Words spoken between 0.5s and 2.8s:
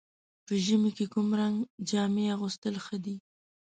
ژمي کې کوم رنګ جامې اغوستل